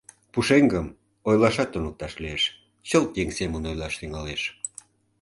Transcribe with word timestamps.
Пушеҥгым 0.31 0.87
ойлашат 1.27 1.69
туныкташ 1.71 2.13
лиеш, 2.23 2.43
чылт 2.89 3.11
еҥ 3.21 3.29
семын 3.37 3.63
ойлаш 3.69 3.93
тӱҥалеш. 3.99 4.41